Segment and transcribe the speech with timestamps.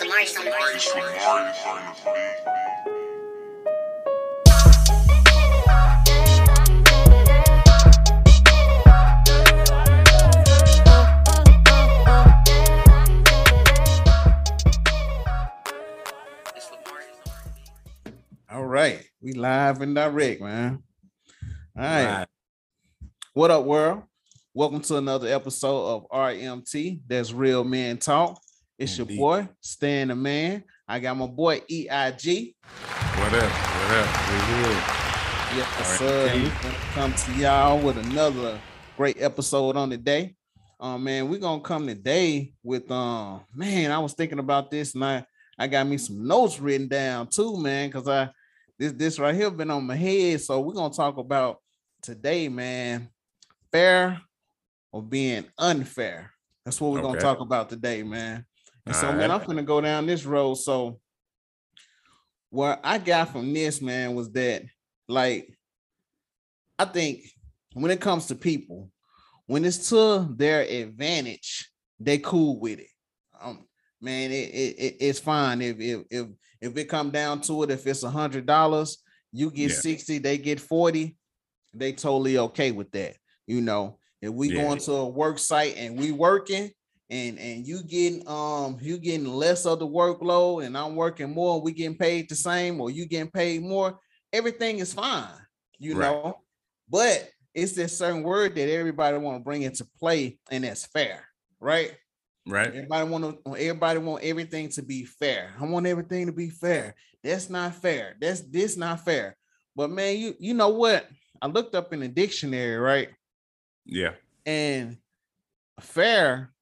[0.00, 0.06] It's
[0.38, 0.76] on the beat.
[0.76, 1.34] It's Lamar,
[16.54, 17.04] it's Lamar.
[18.52, 20.84] All right, we live and direct, man.
[21.76, 22.04] All right.
[22.04, 22.26] Right.
[23.34, 24.04] what up, world?
[24.54, 27.00] Welcome to another episode of RMT.
[27.08, 28.40] That's Real Man Talk.
[28.78, 29.14] It's Indeed.
[29.14, 30.62] your boy, Stan the Man.
[30.86, 31.88] I got my boy EIG.
[31.88, 33.50] What up?
[33.50, 34.14] What up?
[34.30, 34.82] We here.
[35.56, 36.32] Yes, All right, sir.
[36.32, 36.42] T.
[36.44, 38.60] We gonna come to y'all with another
[38.96, 40.36] great episode on the day.
[40.78, 43.90] Um, man, we're gonna come today with um, man.
[43.90, 45.26] I was thinking about this and I
[45.58, 48.30] I got me some notes written down too, man, because I
[48.78, 50.40] this this right here been on my head.
[50.40, 51.56] So we're gonna talk about
[52.00, 53.08] today, man,
[53.72, 54.20] fair
[54.92, 56.30] or being unfair.
[56.64, 58.44] That's what we're gonna talk about today, man.
[58.88, 59.30] And so, All man.
[59.30, 60.54] I'm gonna go down this road.
[60.54, 60.98] So,
[62.48, 64.62] what I got from this, man, was that
[65.08, 65.54] like
[66.78, 67.24] I think
[67.74, 68.90] when it comes to people,
[69.46, 72.86] when it's to their advantage, they cool with it.
[73.38, 73.66] Um,
[74.00, 76.26] man, it, it, it- it's fine if if if
[76.62, 79.76] if it come down to it, if it's a hundred dollars, you get Yeah.
[79.76, 81.14] 60, they get 40,
[81.74, 83.16] they totally okay with that.
[83.46, 84.62] You know, if we Yeah.
[84.64, 86.70] going to a work site and we working
[87.10, 91.60] and and you getting um you getting less of the workload and I'm working more,
[91.60, 93.98] we getting paid the same, or you getting paid more,
[94.32, 95.28] everything is fine,
[95.78, 96.10] you Right.
[96.10, 96.38] know.
[96.88, 101.24] But it's this certain word that everybody want to bring into play, and that's fair,
[101.60, 101.96] right?
[102.46, 102.68] Right.
[102.68, 105.54] Everybody want to everybody want everything to be fair.
[105.58, 106.94] I want everything to be fair.
[107.22, 108.16] That's not fair.
[108.20, 109.36] That's this not fair.
[109.74, 111.06] But man, you you know what?
[111.40, 113.10] I looked up in the dictionary, right?
[113.84, 114.14] Yeah.
[114.46, 114.96] And
[115.80, 116.52] fair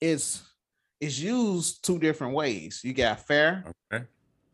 [0.00, 0.42] is
[1.00, 2.80] it's used two different ways.
[2.84, 4.04] You got fair Okay.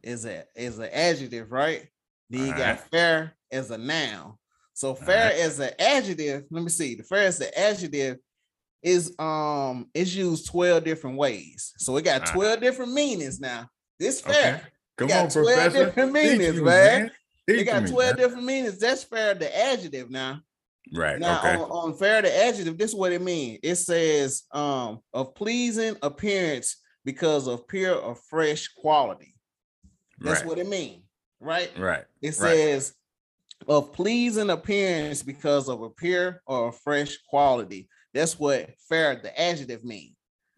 [0.02, 1.86] is a is an adjective, right?
[2.30, 2.80] Then you got Alright.
[2.90, 4.34] fair as a noun.
[4.74, 5.36] So fair Alright.
[5.38, 6.94] as an adjective, let me see.
[6.94, 8.18] The fair as an adjective
[8.82, 11.72] is um is used 12 different ways.
[11.78, 12.34] So it got Alright.
[12.34, 13.68] 12 different meanings now.
[13.98, 14.56] This fair.
[14.56, 14.62] Okay.
[14.98, 15.84] Come got on, 12 Professor.
[15.86, 17.10] different meanings, me, man.
[17.46, 18.16] It Teach got 12 man.
[18.16, 18.78] different meanings.
[18.78, 20.40] That's fair the adjective now.
[20.94, 21.18] Right.
[21.18, 21.56] Now okay.
[21.56, 23.60] on, on fair the adjective, this is what it means.
[23.62, 29.34] It says um of pleasing appearance because of pure or fresh quality.
[30.18, 30.48] That's right.
[30.48, 31.02] what it means,
[31.40, 31.70] right?
[31.78, 32.04] Right.
[32.22, 32.56] It Right.
[32.56, 32.94] says
[33.68, 37.88] of pleasing appearance because of a pure or a fresh quality.
[38.14, 40.14] That's what fair the adjective mean.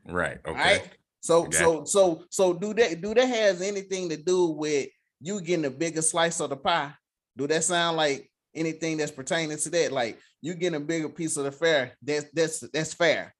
[0.06, 0.39] Right.
[0.47, 0.59] Okay.
[0.59, 0.91] Right.
[1.21, 1.59] So Gotcha.
[1.59, 4.89] so so so do that do that has anything to do with
[5.21, 6.93] you getting a bigger slice of the pie?
[7.37, 9.92] Do that sound like anything that's pertaining to that?
[9.92, 11.92] Like you getting a bigger piece of the fair?
[12.03, 13.34] That's that's that's fair.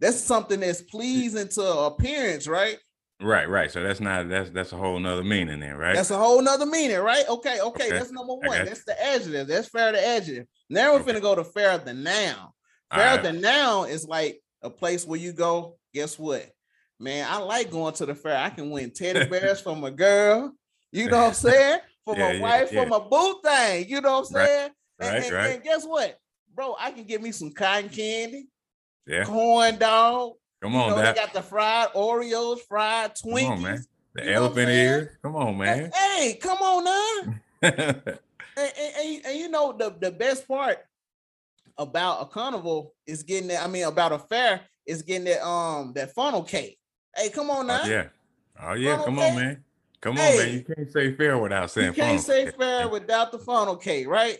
[0.00, 2.78] That's something that's pleasing to appearance, right?
[3.20, 3.48] Right.
[3.48, 3.70] Right.
[3.70, 5.96] So that's not that's that's a whole nother meaning there, right?
[5.96, 7.24] That's a whole nother meaning, right?
[7.28, 8.64] Okay, okay, Okay, that's number one.
[8.64, 9.48] That's the adjective.
[9.48, 10.46] That's fair the adjective.
[10.70, 11.14] Now we're Okay.
[11.14, 12.50] finna go to fair the noun.
[12.94, 13.22] Fair right.
[13.22, 15.78] the noun is like a place where you go.
[15.94, 16.48] Guess what,
[17.00, 17.26] man?
[17.28, 18.36] I like going to the fair.
[18.36, 20.52] I can win teddy bears for my girl.
[20.92, 21.80] You know what I'm saying?
[22.08, 23.86] For my Yeah, yeah, wife, for my boo thing.
[23.86, 24.70] You know what I'm Right, saying?
[25.00, 25.54] And, right, and- right.
[25.56, 26.18] and guess what,
[26.54, 26.74] bro?
[26.80, 28.46] I can get me some cotton candy,
[29.06, 29.24] Yeah.
[29.24, 30.32] corn dog.
[30.62, 33.50] Come You on, know, they got the fried Oreos, fried Come Twinkies.
[33.50, 33.84] on, man.
[34.14, 35.16] The You know what I'm elephant ears.
[35.22, 35.90] Come on, man.
[35.94, 37.34] Hey, come on now.
[37.62, 38.02] and,
[38.56, 40.78] and, and- and you know the, the best part
[41.76, 43.62] about a carnival is getting that.
[43.62, 46.78] I mean, about a fair is getting that um that funnel cake.
[47.14, 47.82] Hey, come on now.
[47.84, 48.06] Oh, yeah.
[48.62, 48.92] Oh yeah.
[48.92, 49.30] Funnel Come cake?
[49.30, 49.64] on, man.
[50.00, 50.52] Come on, man.
[50.52, 54.06] You can't say fair without saying you can't say cake, fair without the funnel cake,
[54.06, 54.36] right?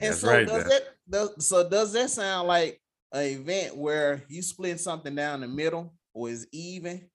[0.00, 2.80] And That's so right, does that- does, so does that sound like
[3.12, 7.08] an event where you split something down the middle or is even?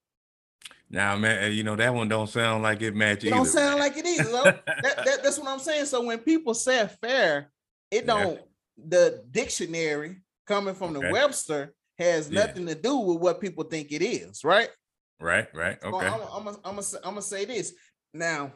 [0.90, 1.52] Nah, man.
[1.54, 3.26] You know that one don't sound like it matches.
[3.26, 3.80] It don't sound man.
[3.80, 4.32] like it either.
[4.66, 4.66] that,
[5.06, 5.86] that- that's what I'm saying.
[5.86, 7.52] So when people say fair,
[7.92, 8.40] it don't
[8.78, 12.46] the dictionary coming from the Webster has Yeah.
[12.46, 14.70] nothing to do with what people think it is, right?
[15.20, 15.48] Right.
[15.54, 15.78] Right.
[15.82, 16.08] So Okay.
[16.08, 17.74] I'm, I'm, I'm, I'm, I'm gonna say this
[18.14, 18.54] now.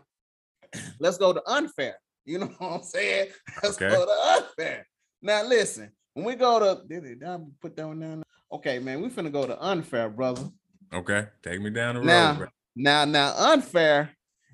[1.00, 1.96] Let's go to unfair.
[2.26, 3.30] You know what I'm saying?
[3.64, 3.90] Let's Okay.
[3.90, 4.86] go to unfair.
[5.20, 8.24] Now listen, when we go to did it I put that one down?
[8.52, 10.48] Okay, man, we finna go to unfair, brother.
[10.94, 11.26] Okay.
[11.42, 12.08] Take me down the road.
[12.08, 12.48] Now, bro.
[12.76, 14.12] now, now, unfair.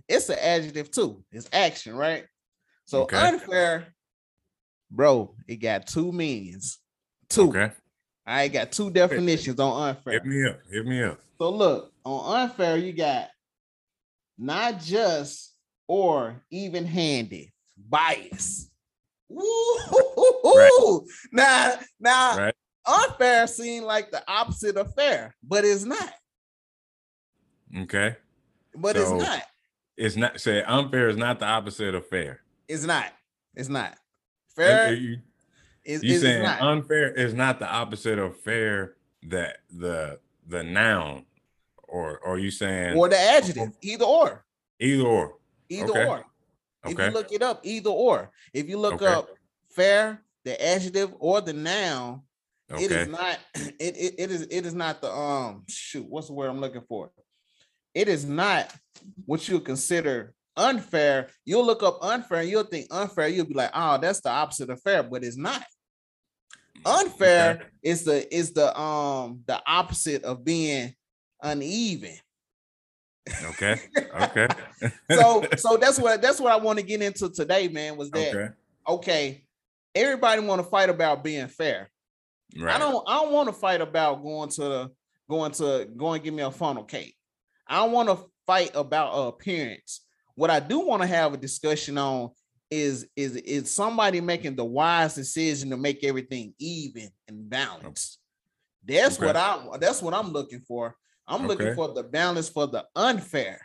[0.08, 1.26] It's an adjective too.
[1.34, 2.26] It's action, right?
[2.86, 3.18] So Okay.
[3.18, 3.88] unfair,
[4.90, 5.36] bro.
[5.48, 6.78] It got two meanings.
[7.28, 7.50] Two.
[7.50, 7.72] Okay.
[8.26, 10.14] I got two definitions on unfair.
[10.14, 10.60] Hit me up.
[10.72, 11.20] Hit me up.
[11.38, 13.30] So look, on unfair, you got
[14.38, 15.54] not just
[15.88, 18.70] or even handed bias.
[19.30, 21.06] Woo!
[21.32, 22.56] Now, now Right.
[22.86, 26.14] unfair seem like the opposite of fair, but it's not.
[27.78, 28.16] Okay.
[28.76, 29.44] but it's not.
[29.98, 32.42] It's not say unfair is not the opposite of fair.
[32.68, 33.12] It's not.
[33.56, 33.98] It's not.
[34.56, 35.20] Fair You,
[35.86, 36.62] is, you is saying not.
[36.62, 41.26] unfair is not the opposite of fair that the the noun
[41.88, 44.46] or or you saying or the adjective, either or.
[44.80, 45.36] either or.
[45.70, 46.06] Either Okay.
[46.06, 46.26] or.
[46.86, 47.06] If Okay.
[47.06, 48.32] you look it up, either or.
[48.54, 49.06] If you look Okay.
[49.06, 49.30] up
[49.72, 52.22] fair, the adjective or the noun,
[52.70, 56.34] it is not it, it it is it is not the um shoot, what's the
[56.34, 57.12] word I'm looking for?
[57.94, 58.74] It is not
[59.26, 61.30] what you consider unfair.
[61.46, 64.70] You'll look up unfair and you'll think unfair, you'll be like, oh, that's the opposite
[64.70, 65.64] of fair, but it's not.
[66.86, 67.66] Unfair Okay.
[67.84, 70.94] is the is the um the opposite of being
[71.42, 72.16] uneven.
[73.44, 73.80] Okay.
[74.22, 74.48] Okay.
[75.12, 77.98] So so that's what that's what I want to get into today, man.
[77.98, 78.54] Was that okay.
[78.88, 79.44] okay?
[79.94, 81.90] Everybody want to fight about being fair.
[82.58, 82.76] Right.
[82.76, 84.92] I don't I don't want to fight about going to the
[85.30, 87.16] going to going and give me a funnel cake.
[87.68, 90.02] I don't want to fight about appearance.
[90.36, 92.30] What I do want to have a discussion on
[92.76, 98.20] is is is somebody making the wise decision to make everything even and balanced.
[98.84, 99.26] That's Okay.
[99.26, 100.96] what I that's what I'm looking for.
[101.28, 103.60] I'm looking for the balance for the unfair.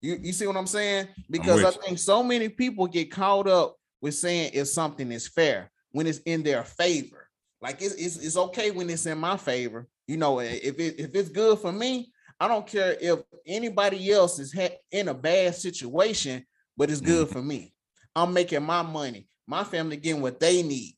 [0.00, 1.08] You you see what I'm saying?
[1.28, 1.82] Because I with you.
[1.82, 6.20] think so many people get caught up with saying if something is fair when it's
[6.20, 7.28] in their favor.
[7.60, 9.88] Like it's, it's it's okay when it's in my favor.
[10.06, 14.38] You know, if it if it's good for me, I don't care if anybody else
[14.38, 16.46] is ha- in a bad situation,
[16.76, 17.32] but it's good mm-hmm.
[17.32, 17.74] for me.
[18.22, 19.28] I'm making my money.
[19.46, 20.94] My family getting what they need.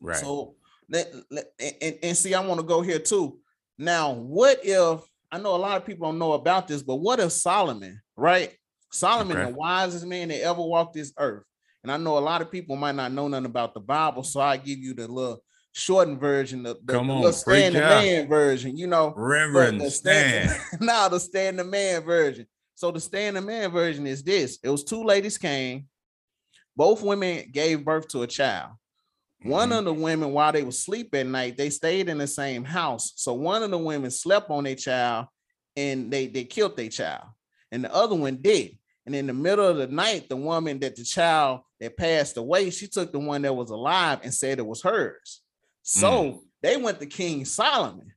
[0.00, 0.16] right.
[0.16, 0.54] So
[0.88, 1.46] let, let
[1.80, 3.38] and, and see, I want to go here too.
[3.78, 5.00] Now, what if
[5.30, 8.52] I know a lot of people don't know about this, but what if Solomon, right?
[8.90, 9.50] Solomon, Okay.
[9.50, 11.44] the wisest man that ever walked this earth.
[11.82, 14.40] And I know a lot of people might not know nothing about the Bible, so
[14.40, 15.42] I give you the little
[15.72, 19.14] shortened version, the, the, Come the on, little Stan the Man version, you know.
[19.16, 20.58] Reverend the Stan.
[20.80, 22.46] now the Stan the Man version.
[22.74, 25.86] So the Stan the Man version is this: it was two ladies came,
[26.76, 28.72] both women gave birth to a child.
[29.42, 29.78] One Mhm.
[29.78, 33.12] of the women, while they were asleep at night, they stayed in the same house.
[33.16, 35.26] So one of the women slept on their child
[35.76, 37.24] and they, they killed their child.
[37.72, 38.76] And the other one did.
[39.06, 42.70] And in the middle of the night, the woman that the child that passed away,
[42.70, 45.40] she took the one that was alive and said it was hers.
[45.82, 48.12] So they went to King Solomon.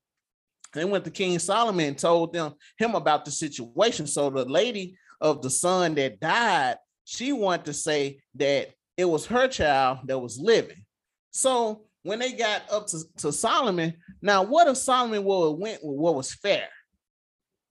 [0.73, 4.07] They went to King Solomon and told them him about the situation.
[4.07, 9.25] So the lady of the son that died, she wanted to say that it was
[9.25, 10.83] her child that was living.
[11.31, 15.79] So when they got up to, to Solomon, now what if Solomon would have went
[15.83, 16.67] with what was fair?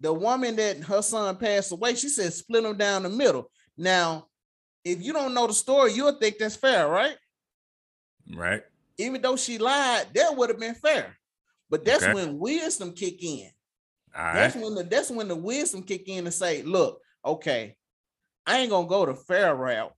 [0.01, 3.51] The woman that her son passed away, she said split them down the middle.
[3.77, 4.27] Now,
[4.85, 7.17] if you don't know the story, you'll think that's fair, right?
[8.35, 8.63] Right.
[8.99, 11.17] Even though she lied, that would have been fair.
[11.71, 12.13] But that's Okay.
[12.13, 13.51] when wisdom kick in.
[14.17, 14.35] All right.
[14.35, 17.77] That's when the that's when the wisdom kick in and say, look, okay,
[18.47, 19.93] I ain't gonna go the fair route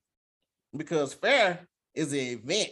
[0.77, 2.71] because fair is an event.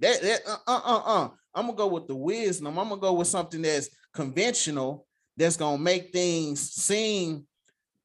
[0.00, 1.28] That that uh uh uh uh.
[1.54, 2.78] I'm gonna go with the wisdom.
[2.78, 7.46] I'm gonna go with something that's conventional, that's gonna make things seem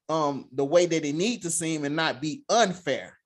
[0.08, 3.18] um the way that they need to seem and not be unfair.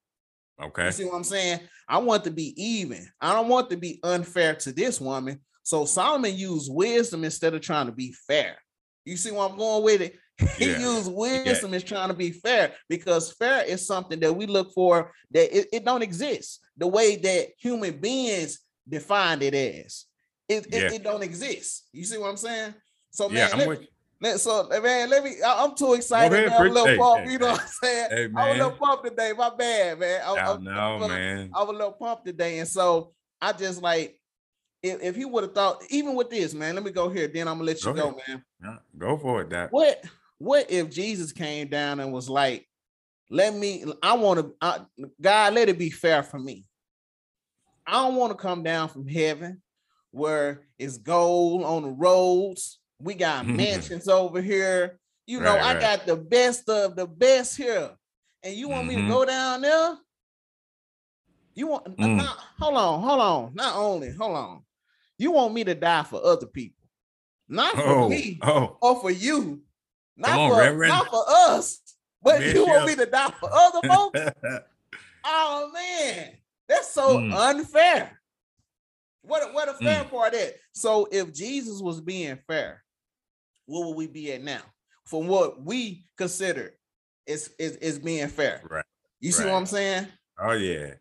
[0.61, 0.87] Okay.
[0.87, 1.61] You see what I'm saying?
[1.89, 3.07] I want to be even.
[3.21, 5.41] I don't want to be unfair to this woman.
[5.65, 8.57] So Solomon used wisdom instead of trying to be fair.
[9.05, 10.17] You see where I'm going with it?
[10.57, 10.79] He Yeah.
[10.79, 15.13] used wisdom as trying to be fair because fair is something that we look for
[15.31, 20.07] that it, it don't exist the way that human beings defined it as.
[20.49, 20.93] It, it, Yeah.
[20.93, 21.89] it don't exist.
[21.93, 22.75] You see what I'm saying?
[23.11, 23.81] So Yeah, man, I'm let,
[24.21, 25.37] let- so man, let me.
[25.45, 26.33] I- I'm too excited.
[26.37, 26.61] ahead, man.
[26.61, 27.25] I'm a little Hey, pump.
[27.25, 27.53] hey, you know hey.
[27.53, 28.09] what I'm saying?
[28.11, 29.33] Hey, I'm a little pumped today.
[29.37, 30.21] My bad, man.
[30.25, 31.51] I, I I'm- know, I'm a- man.
[31.55, 34.19] I was a little pumped today, and so I just like
[34.83, 36.75] if, if he would have thought, even with this, man.
[36.75, 37.29] Let me go here.
[37.29, 38.45] Then I'm gonna let you Go go, man.
[38.63, 39.71] Yeah, Go for it, Doc.
[39.71, 40.05] What
[40.43, 42.69] what if Jesus came down and was like,
[43.31, 43.85] "Let me.
[44.03, 44.87] I want to.
[45.21, 46.67] God, let it be fair for me.
[47.87, 49.63] I don't want to come down from heaven
[50.11, 52.81] where it's gold on the roads.
[53.01, 54.99] We got mansions over here.
[55.27, 55.81] You know, Right, I right.
[55.81, 57.91] got the best of the best here.
[58.43, 59.97] And you want me to go down there?
[61.55, 62.17] You want Mm.
[62.17, 63.55] not- hold on, hold on.
[63.55, 64.65] Not only, hold on.
[65.19, 66.85] You want me to die for other people,
[67.47, 69.63] not for Oh, me oh, or for you.
[70.17, 70.89] Not Come on, for Reverend.
[70.93, 71.81] not for us,
[72.23, 73.07] but you want me Bishop.
[73.07, 74.21] to die for other folks?
[75.25, 76.33] Oh man,
[76.69, 77.33] that's so Mm.
[77.33, 78.21] unfair.
[79.23, 80.11] What what a fair Mm.
[80.11, 80.53] part is.
[80.73, 82.83] So if Jesus was being fair,
[83.67, 84.63] what would we be at now?
[85.05, 86.75] From what we consider
[87.25, 88.63] is is, is being fair.
[88.69, 88.85] right.
[89.21, 89.55] You see what.
[89.55, 90.09] I'm saying?
[90.41, 90.95] Oh yeah.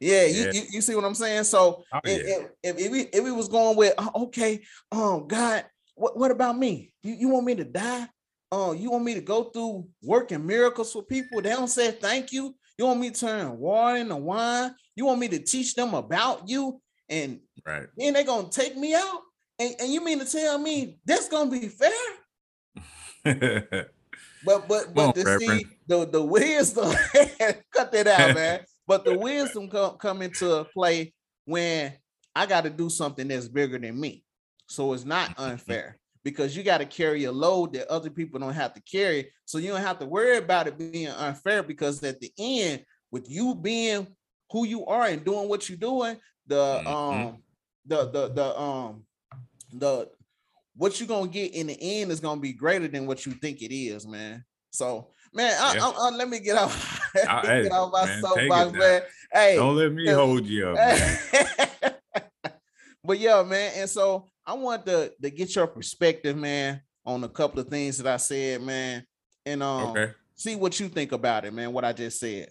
[0.00, 0.50] Yeah, you, Yeah.
[0.52, 1.44] you you see what I'm saying?
[1.44, 2.34] So Oh, if, yeah.
[2.64, 4.60] if, if, if we if we was going with "Oh, okay,
[4.90, 6.92] um, God, what, what about me?
[7.02, 8.08] You, you want me to die?
[8.50, 11.40] Oh, you want me to go through working miracles for people?
[11.40, 12.54] They don't say thank you.
[12.78, 14.74] You want me to turn water into wine?
[14.94, 16.80] You want me to teach them about you?
[17.08, 17.86] And Right.
[17.96, 19.20] then they're gonna take me out?
[19.58, 21.90] And, and you mean to tell me that's gonna be fair?
[24.42, 25.42] But but but on, to Reverend.
[25.42, 26.92] see the the wisdom,
[27.74, 28.60] cut that out, man.
[28.86, 31.12] But the wisdom come come into play
[31.44, 31.92] when
[32.36, 34.24] I got to do something that's bigger than me.
[34.68, 35.98] So it's not unfair
[36.28, 39.32] because you got to carry a load that other people don't have to carry.
[39.46, 43.30] So you don't have to worry about it being unfair because at the end, with
[43.30, 44.06] you being
[44.52, 46.86] who you are and doing what you're doing, the Mhm.
[46.86, 47.42] um
[47.86, 49.04] the the the um
[49.72, 50.10] the
[50.76, 53.62] what you're gonna get in the end is gonna be greater than what you think
[53.62, 54.44] it is, man.
[54.70, 55.86] So, man, I, Yeah.
[55.86, 59.02] I, I- let me get I- me get off my man, soapbox, man.
[59.32, 61.94] Hey, Don't let me hold you up.
[63.08, 63.16] man.
[63.16, 67.28] but yeah, man, and so I want to to get your perspective, man, on a
[67.28, 69.04] couple of things that I said, man,
[69.46, 70.12] and um, Okay.
[70.34, 71.72] see what you think about it, man.
[71.72, 72.48] What I just said.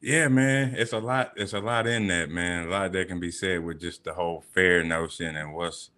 [0.00, 0.74] Yeah, man.
[0.76, 2.66] It's a lot, it's a lot in that, man.
[2.66, 5.90] A lot that can be said with just the whole fair notion and what's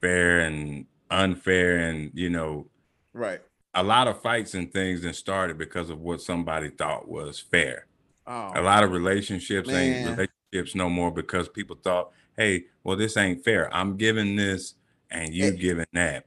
[0.00, 2.66] fair and unfair and you know,
[3.12, 3.40] Right.
[3.74, 7.86] a lot of fights and things that started because of what somebody thought was fair.
[8.26, 13.16] Oh, A lot of relationships ain't relationships no more because people thought, hey, well, this
[13.16, 13.72] ain't fair.
[13.74, 14.74] I'm giving this
[15.10, 15.50] and you Eh.
[15.50, 16.26] giving that.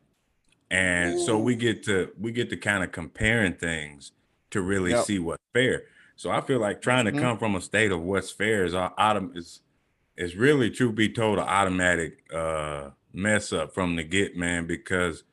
[0.71, 4.11] And so we get to we get to kind of comparing things
[4.51, 5.05] to really Yep.
[5.05, 5.83] see what's fair.
[6.15, 8.93] So I feel like trying to come from a state of what's fair is au-
[8.97, 9.61] autom- is
[10.17, 15.23] is really truth be told an automatic uh mess up from the get, man, because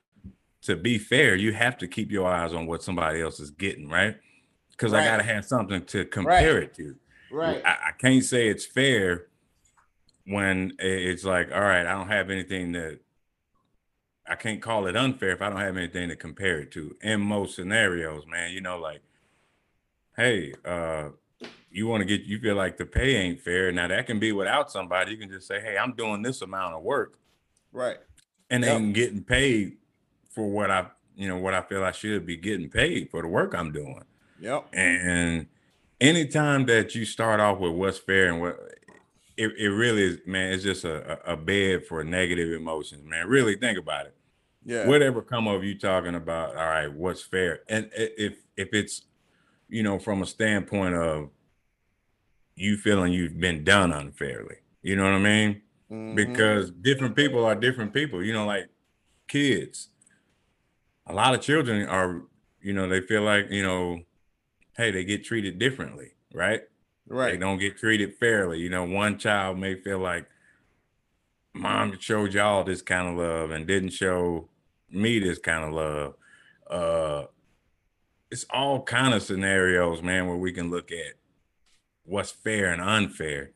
[0.62, 3.88] to be fair, you have to keep your eyes on what somebody else is getting,
[3.88, 4.16] right?
[4.70, 6.96] Because I gotta have something to compare it to.
[7.30, 7.62] right.
[7.64, 9.26] I, I can't say it's fair
[10.26, 13.00] when it's like, all right, I don't have anything that
[14.28, 16.96] I can't call it unfair if I don't have anything to compare it to.
[17.00, 19.02] In most scenarios, man, you know, like,
[20.16, 21.10] hey, uh,
[21.70, 23.70] you want to get you feel like the pay ain't fair.
[23.70, 25.12] Now that can be without somebody.
[25.12, 27.18] You can just say, hey, I'm doing this amount of work
[27.72, 27.98] right.
[28.50, 28.80] and Yep.
[28.80, 29.76] ain't getting paid
[30.30, 33.28] for what I, you know, what I feel I should be getting paid for the
[33.28, 34.02] work I'm doing.
[34.40, 34.68] Yep.
[34.72, 35.46] And
[36.00, 38.58] anytime that you start off with what's fair and what
[39.36, 43.28] it, it really is, man, it's just a, a bed for negative emotions, man.
[43.28, 44.14] Really think about it.
[44.64, 44.86] Yeah.
[44.88, 47.60] Whatever come of you talking about, all right, what's fair?
[47.68, 49.02] And if if it's,
[49.68, 51.30] you know, from a standpoint of
[52.56, 55.62] you feeling you've been done unfairly, you know what I mean?
[55.90, 56.16] Mhm.
[56.16, 58.24] because different people are different people.
[58.24, 58.68] You know, like
[59.28, 59.90] kids.
[61.06, 62.22] A lot of children are,
[62.60, 64.00] you know, they feel like, you know,
[64.76, 66.62] hey, they get treated differently, right?
[67.08, 68.58] They don't get treated fairly.
[68.58, 70.26] You know, one child may feel like
[71.54, 74.48] mom showed y'all this kind of love and didn't show
[74.90, 76.14] me this kind of love.
[76.68, 77.26] Uh
[78.30, 81.14] it's all kind of scenarios, man, where we can look at
[82.04, 83.52] what's fair and unfair.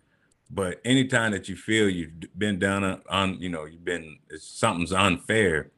[0.49, 4.45] But anytime that you feel you've been done on, on you know, you've been it's,
[4.47, 5.71] something's unfair,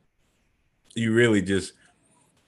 [0.94, 1.72] you really just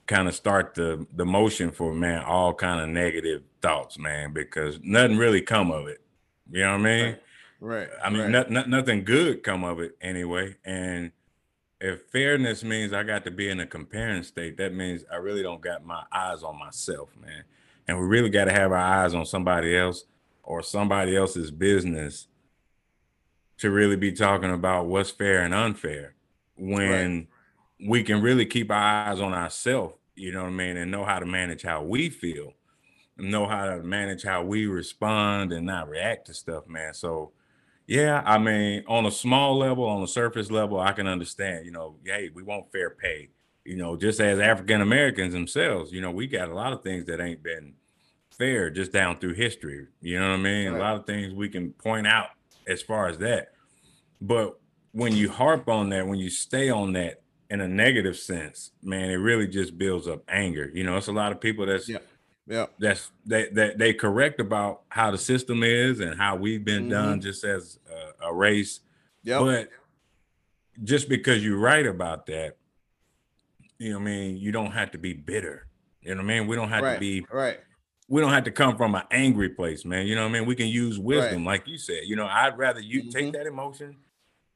[0.07, 4.79] kind of start the the motion for man all kind of negative thoughts, man, because
[4.83, 6.01] nothing really come of it.
[6.51, 7.05] You know what I mean?
[7.05, 7.19] Right.
[7.59, 7.89] Right.
[8.03, 8.29] I mean, right.
[8.29, 10.55] not, not, nothing good come of it anyway.
[10.65, 11.11] And
[11.79, 15.41] if fairness means I got to be in a comparing state, that means I really
[15.41, 17.43] don't got my eyes on myself, man.
[17.87, 20.05] And we really got to have our eyes on somebody else
[20.43, 22.27] or somebody else's business
[23.57, 26.13] to really be talking about what's fair and unfair
[26.57, 27.27] when
[27.85, 31.05] we can really keep our eyes on ourselves, you know what I mean, and know
[31.05, 32.53] how to manage how we feel,
[33.17, 36.93] know how to manage how we respond and not react to stuff, man.
[36.93, 37.31] So,
[37.87, 41.71] yeah, I mean, on a small level, on a surface level, I can understand, you
[41.71, 43.29] know, hey, we want fair pay.
[43.63, 47.05] You know, just as African Americans themselves, you know, we got a lot of things
[47.05, 47.73] that ain't been
[48.37, 49.87] fair just down through history.
[50.01, 50.71] You know what I mean?
[50.71, 50.79] Right.
[50.79, 52.29] A lot of things we can point out
[52.67, 53.53] as far as that.
[54.21, 54.59] But
[54.91, 59.09] when you harp on that, when you stay on that in a negative sense, man,
[59.09, 60.71] it really just builds up anger.
[60.73, 61.99] You know, it's a lot of people that's Yeah.
[62.47, 62.73] Yep.
[62.79, 66.91] that's that that they correct about how the system is and how we've been Mm-hmm.
[66.91, 67.79] done just as
[68.21, 68.81] a, a race.
[69.23, 69.39] Yep.
[69.41, 69.69] But
[70.83, 72.57] just because you're right about that,
[73.79, 75.67] you know what I mean, you don't have to be bitter.
[76.01, 76.47] You know what I mean?
[76.47, 76.93] We don't have right.
[76.95, 77.59] to be right.
[78.07, 80.05] we don't have to come from an angry place, man.
[80.05, 80.45] You know what I mean?
[80.45, 82.01] We can use wisdom, like you said.
[82.05, 83.11] You know, I'd rather you Mhm.
[83.11, 83.95] take that emotion,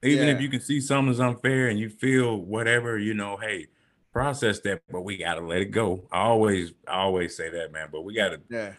[0.04, 3.68] even if you can see something's unfair and you feel whatever, you know, hey,
[4.14, 6.08] process that, but we gotta let it go.
[6.12, 7.90] I always, I always say that, man.
[7.92, 8.74] But we gotta, Yeah.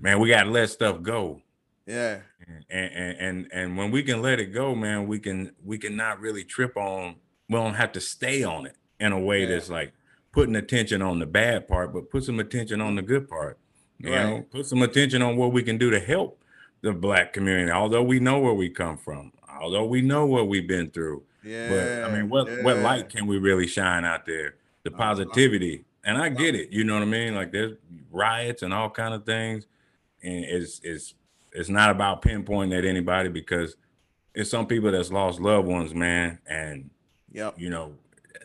[0.00, 1.40] man, we gotta let stuff go.
[1.86, 2.18] Yeah.
[2.68, 5.94] And and and and when we can let it go, man, we can we can
[5.96, 7.16] not really trip on.
[7.48, 9.50] We don't have to stay on it in a way Yeah.
[9.50, 9.92] that's like
[10.32, 13.58] putting attention on the bad part, but put some attention on the good part.
[13.98, 16.42] You know, put some attention on what we can do to help
[16.82, 17.70] the black community.
[17.70, 21.68] Although we know where we come from, although we know what we've been through, Yeah.
[21.68, 24.54] but I mean, what what light can we really shine out there?
[24.84, 26.70] The positivity, and I get it.
[26.72, 27.34] You know what I mean?
[27.34, 27.76] Like there's
[28.10, 29.66] riots and all kind of things,
[30.22, 31.14] and it's it's
[31.52, 33.76] it's not about pinpointing at anybody because
[34.34, 36.90] it's some people that's lost loved ones, man, and
[37.32, 37.54] Yep.
[37.58, 37.94] you know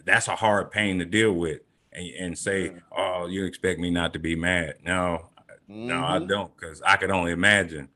[0.05, 1.61] that's a hard pain to deal with,
[1.93, 2.71] and and say, Yeah.
[2.91, 4.75] oh, you expect me not to be mad?
[4.83, 5.29] No,
[5.67, 6.27] no, I Mhm.
[6.27, 7.89] don't, because I could only imagine.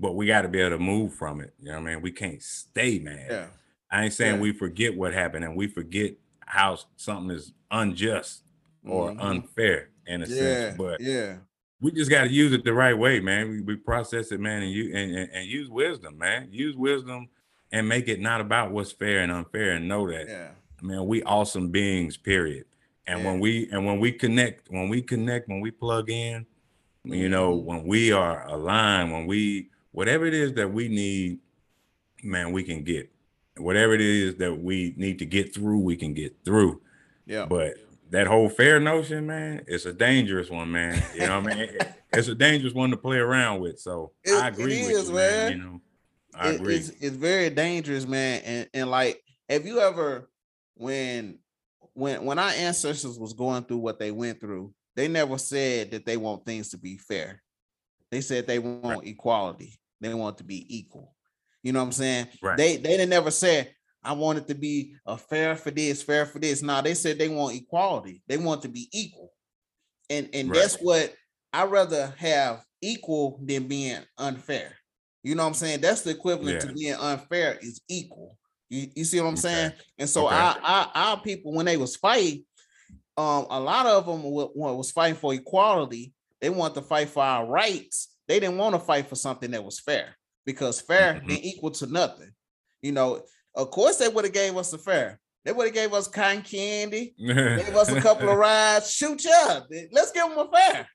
[0.00, 1.54] But we got to be able to move from it.
[1.58, 2.02] You know what I mean?
[2.02, 3.26] We can't stay mad.
[3.30, 3.46] Yeah.
[3.90, 4.40] I ain't saying Yeah.
[4.40, 6.14] we forget what happened and we forget
[6.46, 8.42] how something is unjust
[8.86, 9.18] or Mhm.
[9.20, 10.34] unfair in a Yeah.
[10.34, 11.36] sense, but yeah.
[11.80, 13.48] we just got to use it the right way, man.
[13.50, 16.48] We, we process it, man, and you and, and, and use wisdom, man.
[16.52, 17.28] Use wisdom
[17.72, 20.50] and make it not about what's fair and unfair, and know that, Yeah.
[20.80, 22.64] man, we awesome beings, period.
[23.06, 26.46] And when we and when we connect, when we connect, when we plug in,
[27.04, 27.64] you know, Mhm.
[27.64, 31.40] when we are aligned, when we whatever it is that we need,
[32.22, 33.10] man, we can get.
[33.56, 36.80] Whatever it is that we need to get through, we can get through.
[37.26, 37.46] Yeah.
[37.46, 37.74] But
[38.10, 41.02] that whole fair notion, man, it's a dangerous one, man.
[41.14, 41.68] You know what I mean?
[42.12, 43.80] It's a dangerous one to play around with.
[43.80, 45.32] So It- I it agree with is, you, man.
[45.48, 45.52] man.
[45.52, 45.80] You know,
[46.32, 46.76] I It- agree.
[46.76, 48.40] It's, it's very dangerous, man.
[48.44, 50.30] And and like, have you ever
[50.74, 51.40] when
[51.94, 56.06] when when our ancestors was going through what they went through, they never said that
[56.06, 57.42] they want things to be fair.
[58.12, 59.74] They said they want equality.
[60.00, 61.14] They want to be equal.
[61.62, 62.28] You know what I'm saying?
[62.42, 62.56] Right.
[62.56, 63.70] They they didn't never say
[64.02, 66.62] I want it to be a fair for this, fair for this.
[66.62, 68.22] Now they said they want equality.
[68.28, 69.32] They want to be equal.
[70.08, 70.60] And and Right.
[70.60, 71.14] that's what
[71.52, 74.74] I rather have equal than being unfair.
[75.24, 75.80] You know what I'm saying?
[75.80, 78.38] That's the equivalent to being unfair is equal.
[78.70, 79.40] You, you see what I'm Okay.
[79.40, 79.72] saying?
[79.98, 80.36] And so Okay.
[80.36, 82.44] our, our our people when they was fighting,
[83.16, 86.12] um, a lot of them wa- wa- was fighting for equality.
[86.40, 88.14] They want to fight for our rights.
[88.28, 91.28] They didn't want to fight for something that was fair because fair Mhm.
[91.28, 92.30] didn't equal to nothing.
[92.82, 95.18] You know, of course they would have gave us the fair.
[95.44, 99.32] They would have gave us cotton candy, gave us a couple of rides, shoot you
[99.32, 99.66] up.
[99.92, 100.86] Let's give them a fair.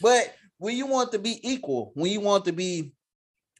[0.00, 2.92] But when you want to be equal, when you want to be,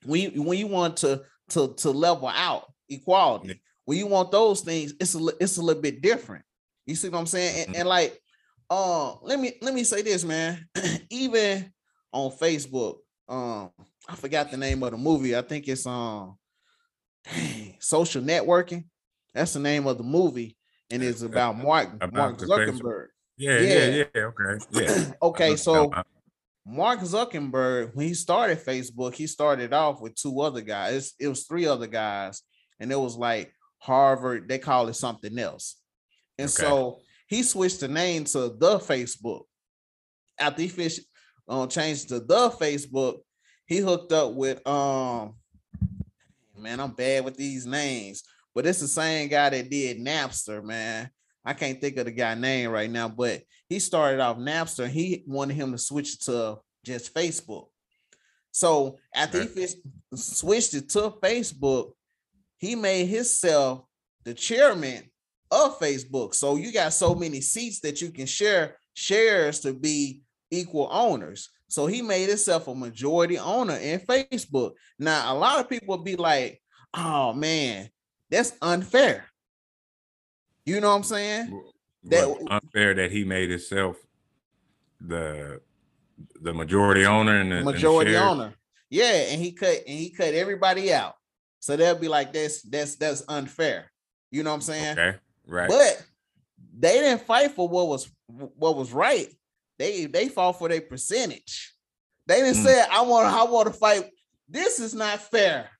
[0.05, 3.55] when you when you want to to to level out equality, Yeah.
[3.87, 6.44] when you want those things, it's a it's a little bit different.
[6.87, 7.55] You see what I'm saying?
[7.55, 7.68] Mm-hmm.
[7.70, 8.20] And, and like,
[8.68, 10.66] uh, let me let me say this, man.
[11.11, 11.73] Even
[12.14, 12.98] on Facebook,
[13.29, 13.70] um,
[14.09, 15.37] I forgot the name of the movie.
[15.37, 16.37] I think it's um,
[17.24, 18.85] dang, social networking.
[19.35, 20.57] That's the name of the movie,
[20.90, 23.07] and it's about Mark About Mark Zuckerberg.
[23.37, 23.87] yeah, Yeah.
[23.87, 24.64] yeah, yeah, Okay.
[24.70, 25.12] Yeah.
[25.22, 25.90] okay, so
[26.64, 31.14] Mark Zuckerberg, when he started Facebook, he started off with two other guys.
[31.18, 32.42] It was three other guys,
[32.79, 34.48] and it was like Harvard.
[34.48, 35.77] They call it something else.
[36.38, 36.62] And Okay.
[36.62, 39.42] so he switched the name to the Facebook.
[40.38, 41.00] After he fish,
[41.48, 43.18] um, changed to the Facebook,
[43.66, 45.35] he hooked up with um.
[46.57, 48.22] Man, I'm bad with these names,
[48.54, 50.62] but it's the same guy that did Napster.
[50.62, 51.11] Man,
[51.44, 54.88] I can't think of the guy name right now, but he started off Napster.
[54.88, 57.66] He wanted him to switch it to just Facebook.
[58.52, 59.76] So after he fis-
[60.14, 61.92] switched it to Facebook,
[62.57, 63.83] he made himself
[64.24, 65.02] the chairman
[65.50, 66.35] of Facebook.
[66.35, 71.50] So you got so many seats that you can share shares to be equal owners.
[71.68, 74.72] So he made himself a majority owner in Facebook.
[74.98, 76.61] Now a lot of people be like,
[76.92, 77.88] "Oh man,
[78.30, 79.26] that's unfair."
[80.66, 81.62] You know what I'm saying?
[82.04, 83.96] that- what, unfair that he made himself
[85.00, 85.61] the
[86.40, 88.54] the majority owner and the and the majority owner.
[88.90, 91.14] Yeah, and he cut and he cut everybody out.
[91.61, 93.90] So they'll be like, that's that's that's unfair.
[94.30, 94.98] You know what I'm saying?
[94.98, 95.68] Okay, right.
[95.68, 96.04] But
[96.78, 99.28] they didn't fight for what was what was right.
[99.79, 101.75] They they fought for their percentage.
[102.27, 102.65] They didn't Mm.
[102.65, 104.11] say, I want I want to fight.
[104.49, 105.71] This is not fair.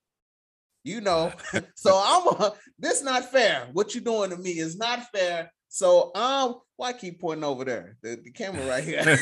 [0.83, 1.33] You know,
[1.77, 3.69] so I'm a, this not fair.
[3.73, 5.51] What you doing to me is not fair.
[5.69, 7.97] So um, why keep pointing over there?
[8.03, 9.19] The, the camera right here.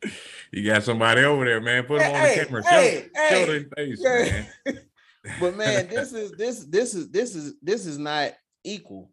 [0.52, 1.84] you got somebody over there, man.
[1.84, 2.62] Put him on Hey, the camera.
[2.64, 4.44] hey, show, show their face, yeah.
[4.66, 4.80] man.
[5.40, 8.32] but man, this is this this is this is this is not
[8.64, 9.10] equal,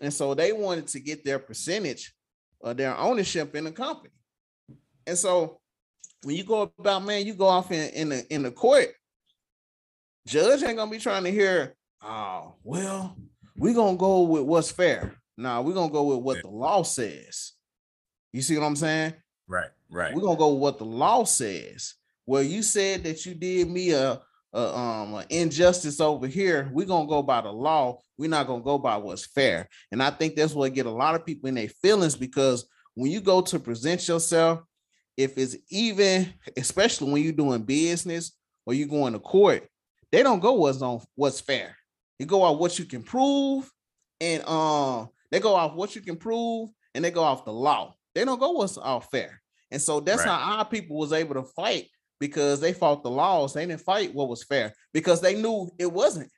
[0.00, 2.12] and so they wanted to get their percentage
[2.62, 4.12] of their ownership in the company.
[5.06, 5.60] And so
[6.22, 8.88] when you go about, man, you go off in in the in the court.
[10.26, 11.74] Judge ain't gonna be trying to hear.
[12.02, 13.16] Oh well,
[13.56, 15.14] we're gonna go with what's fair.
[15.36, 17.52] Nah, we're gonna go with what the law says.
[18.32, 19.14] You see what I'm saying?
[19.46, 20.14] right, right.
[20.14, 21.94] We're gonna go with what the law says.
[22.26, 24.20] Well, you said that you did me a
[24.54, 27.98] uh, um injustice over here, we're gonna go by the law.
[28.16, 29.68] We're not gonna go by what's fair.
[29.90, 33.10] And I think that's what get a lot of people in their feelings because when
[33.10, 34.60] you go to present yourself,
[35.16, 38.32] if it's even, especially when you're doing business
[38.66, 39.66] or you're going to court,
[40.12, 41.76] they don't go what's on what's fair.
[42.18, 43.70] You go off what you can prove,
[44.20, 47.94] and um, they go off what you can prove, and they go off the law.
[48.14, 49.40] They don't go what's off fair.
[49.72, 50.30] And so that's Right.
[50.30, 51.88] how our people was able to fight
[52.20, 53.52] because they fought the laws.
[53.54, 56.30] They didn't fight what was fair because they knew it wasn't.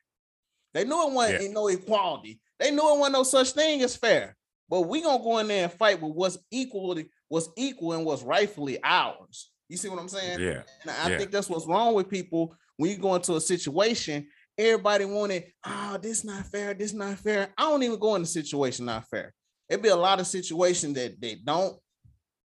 [0.74, 1.48] They knew it wasn't Yeah.
[1.52, 2.40] no equality.
[2.58, 4.36] They knew it wasn't no such thing as fair.
[4.68, 8.22] But we gonna go in there and fight with what's equally what's equal and what's
[8.22, 9.50] rightfully ours.
[9.68, 10.38] You see what I'm saying?
[10.40, 10.62] Yeah.
[10.82, 11.18] And I Yeah.
[11.18, 14.28] think that's what's wrong with people when you go into a situation.
[14.58, 17.52] Everybody wanted, oh, this not fair, this not fair.
[17.58, 19.34] I don't even go in the situation not fair.
[19.68, 21.78] It'd be a lot of situations that they don't,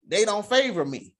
[0.06, 1.14] they don't favor me.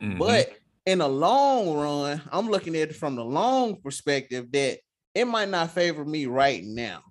[0.00, 0.18] Mhm.
[0.18, 0.50] But
[0.86, 4.78] in the long run, I'm looking at it from the long perspective that
[5.14, 7.02] it might not favor me right now.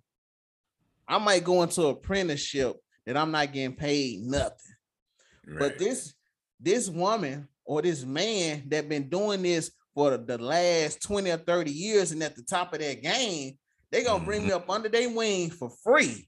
[1.07, 4.57] I might go into apprenticeship that I'm not getting paid nothing.
[5.59, 6.13] But this
[6.59, 11.71] this woman or this man that been doing this for the, last 20 or 30
[11.71, 13.57] years and at the top of their game,
[13.91, 14.55] they gonna bring me Mm-hmm.
[14.57, 16.27] up under their wing for free.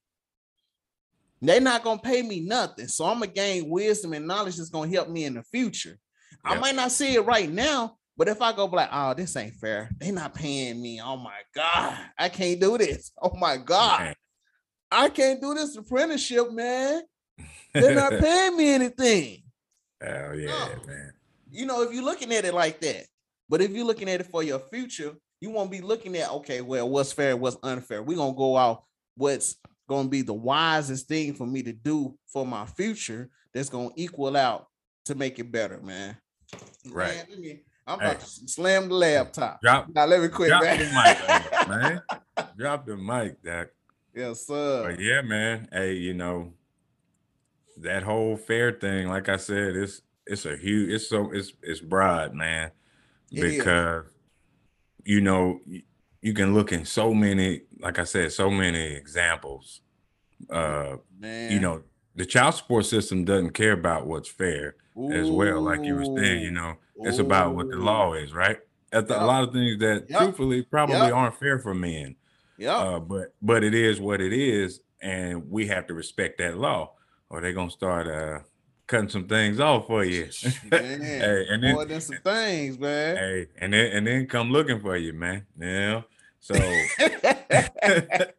[1.42, 2.88] They're not gonna pay me nothing.
[2.88, 5.98] So I'm gonna gain wisdom and knowledge that's gonna help me in the future.
[6.44, 9.56] I might not see it right now, but if I go like, oh, this ain't
[9.56, 11.02] fair, they not paying me.
[11.02, 13.12] Oh my god, I can't do this.
[13.22, 14.16] Oh my god, Man.
[14.92, 17.02] I can't do this apprenticeship, man.
[17.74, 19.44] They're not paying me anything
[20.02, 20.88] Hell yeah, No.
[20.88, 21.12] man.
[21.52, 23.06] you know, if you're looking at it like that,
[23.50, 26.62] but if you're looking at it for your future, you won't be looking at okay,
[26.62, 28.02] well, what's fair, what's unfair.
[28.04, 28.84] We're gonna go out
[29.16, 29.56] what's
[29.90, 34.36] gonna be the wisest thing for me to do for my future that's gonna equal
[34.38, 34.68] out
[35.06, 36.18] to make it better, man.
[36.90, 37.16] Right.
[37.16, 38.06] Man, let me- I'm Hey.
[38.12, 39.62] about to slam the laptop.
[39.62, 40.80] Drop, Now let me quit, drop man.
[40.80, 42.02] the mic, man.
[42.58, 43.68] Drop the mic, Doc.
[44.16, 44.90] yes, sir.
[44.90, 45.68] But yeah, man.
[45.72, 46.54] Hey, you know,
[47.78, 51.80] that whole fair thing, like I said, it's it's a huge, it's so it's it's
[51.82, 52.72] broad, man.
[53.32, 54.06] Because
[55.04, 55.84] you know, you,
[56.22, 59.82] you can look in so many, like I said, so many examples.
[60.50, 61.52] Uh, man.
[61.52, 61.84] you know,
[62.16, 64.76] the child support system doesn't care about what's fair
[65.12, 65.62] as well.
[65.62, 68.58] Like you were saying, you know, it's about what the law is, right?
[68.92, 69.22] That's Yup.
[69.22, 70.22] a lot of things that Yup.
[70.22, 71.14] truthfully probably Yup.
[71.14, 72.16] aren't fair for men.
[72.58, 72.78] Yeah.
[72.78, 76.94] Uh, but but it is what it is, and we have to respect that law,
[77.30, 78.40] or they're gonna start uh
[78.88, 80.30] cutting some things off for you.
[80.72, 81.02] man.
[81.02, 83.18] hey, and then More than some things, man.
[83.18, 85.46] hey, and then and then come looking for you, man.
[85.60, 86.04] Yeah.
[86.40, 86.56] so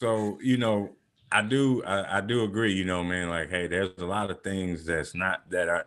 [0.00, 0.90] so you know,
[1.30, 2.72] I do I, I do agree.
[2.72, 3.28] You know, man.
[3.28, 5.86] Like, hey, there's a lot of things that's not that are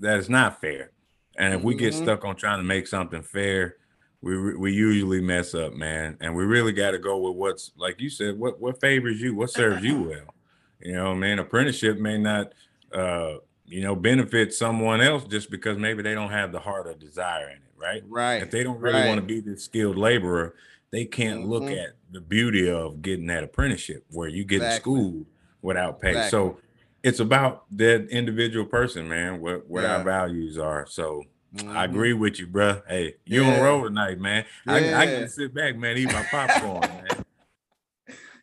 [0.00, 0.90] that is not fair,
[1.36, 2.02] and if we get Mhm.
[2.02, 3.76] stuck on trying to make something fair,
[4.22, 6.16] we we usually mess up, man.
[6.20, 9.34] And we really got to go with what's like you said, what what favors you,
[9.34, 10.34] what serves you well.
[10.80, 11.38] You know, man.
[11.38, 12.52] Apprenticeship may not,
[12.92, 13.34] uh,
[13.66, 17.50] you know, benefit someone else just because maybe they don't have the heart or desire
[17.50, 18.02] in it, right?
[18.08, 18.42] right.
[18.42, 20.54] If they don't really want to be this skilled laborer,
[20.92, 21.78] they can't look Mhm.
[21.82, 24.92] at the beauty of getting that apprenticeship where you get in Exactly.
[24.92, 25.26] school
[25.62, 26.10] without pay.
[26.10, 26.30] Exactly.
[26.30, 26.58] So
[27.02, 29.96] it's about that individual person, man, what what Yeah.
[29.96, 30.86] our values are.
[30.86, 31.24] So
[31.56, 31.84] I Mhm.
[31.84, 32.82] agree with you, bruh.
[32.86, 33.54] Hey, you Yeah.
[33.54, 34.44] on roll tonight, man.
[34.66, 37.24] I, I can sit back, man, eat my popcorn, man.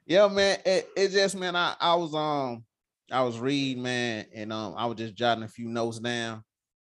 [0.06, 0.60] Yeah, man.
[0.66, 2.66] It, it just man, I, I was um
[3.12, 6.44] I was reading, man, and um I was just jotting a few notes down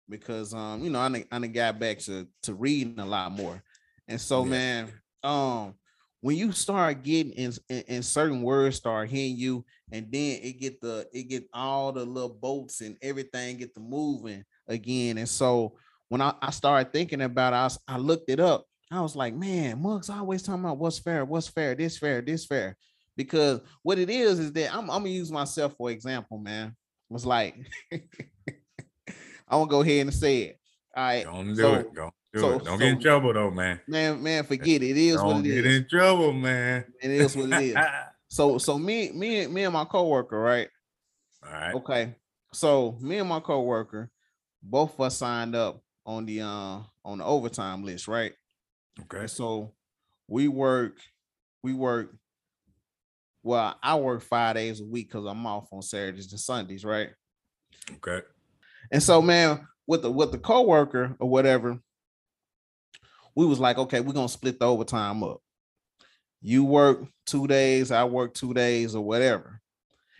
[0.09, 3.33] because um, you know, I done, I done got back to to reading a lot
[3.33, 3.63] more.
[4.09, 4.51] And so Yeah.
[4.51, 4.93] man,
[5.25, 5.75] um
[6.21, 10.59] when you start getting in, in, in certain words start hitting you, and then it
[10.59, 15.19] get the it get all the little bolts and everything get the moving again.
[15.19, 15.77] And so
[16.09, 18.65] when I, I started thinking about it, I, was- I looked it up.
[18.91, 22.47] I was like, man, Mugs always talking about what's fair, what's fair, this fair, this
[22.47, 22.77] fair.
[23.17, 26.75] Because what it is is that I'm, I'm gonna use myself for example, man.
[27.11, 27.57] Was like,
[27.93, 28.03] I'm
[29.51, 30.59] gonna go ahead and say it.
[30.97, 31.95] All right, Don't do So- it.
[31.95, 32.65] Don't do so- it.
[32.65, 33.81] Don't get in trouble though, man.
[33.87, 34.91] man, man, forget it.
[34.91, 35.77] It is Don't what it get is.
[35.79, 36.85] in trouble, man.
[37.03, 37.77] It is what it is.
[38.29, 40.69] So, so me, me, me and my coworker, right?
[41.47, 41.75] All right.
[41.77, 42.15] Okay.
[42.53, 44.11] So me and my coworker,
[44.61, 48.33] both of us signed up on the uh on the overtime list, right?
[49.03, 49.21] Okay.
[49.21, 49.73] And so
[50.27, 50.97] we work,
[51.63, 52.13] we work.
[53.45, 57.11] Well, I work five days a week because I'm off on Saturdays and Sundays, right?
[57.97, 58.27] Okay.
[58.91, 61.79] And so, man, with the with the coworker or whatever,
[63.35, 65.41] we was like, okay, we're gonna split the overtime up.
[66.41, 69.61] You work two days, I work two days, or whatever.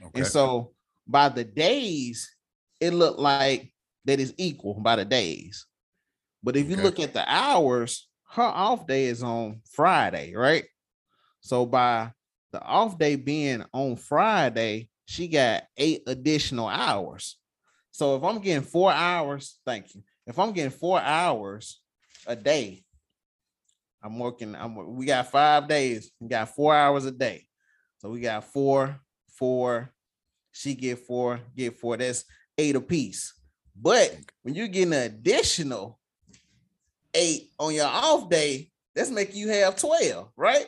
[0.03, 0.21] Okay.
[0.21, 0.73] And so
[1.07, 2.35] by the days,
[2.81, 3.73] it looked like
[4.05, 5.67] that is equal by the days.
[6.43, 10.65] But if you look at the hours, her off day is on Friday, right?
[11.41, 12.13] So by
[12.53, 17.37] the off day being on Friday, she got eight additional hours.
[17.91, 20.03] So if I'm getting four hours, thank you.
[20.27, 21.81] If I'm getting four hours
[22.27, 22.83] a day,
[24.05, 24.55] I'm working.
[24.55, 26.13] I'm we got five days.
[26.21, 27.47] We got four hours a day.
[27.99, 29.91] So we got four, four.
[30.53, 31.97] She get four, get four.
[31.97, 32.25] That's
[32.59, 33.33] eight apiece.
[33.75, 35.99] But when you're getting an additional
[37.15, 40.67] eight on your off day, that's making you have 12, right?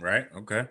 [0.00, 0.26] Right.
[0.36, 0.66] Okay.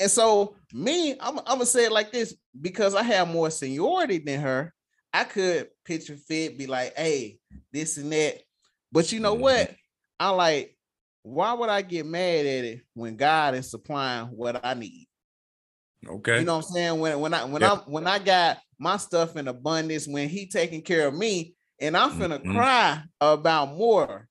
[0.00, 4.18] And so me, I'm, I'm gonna say it like this because I have more seniority
[4.18, 4.74] than her.
[5.12, 7.38] I could picture fit, be like, hey,
[7.72, 8.40] this and that.
[8.90, 9.40] But you know Mhm.
[9.40, 9.76] what?
[10.18, 10.73] I like,
[11.24, 15.08] why would I get mad at it when God is supplying what I need?
[16.06, 16.40] Okay.
[16.40, 17.00] You know what I'm saying?
[17.00, 17.72] When when I when Yeah.
[17.72, 21.96] I when I got my stuff in abundance, when he taking care of me, and
[21.96, 22.50] I'm finna Mhm.
[22.52, 24.28] cry about more.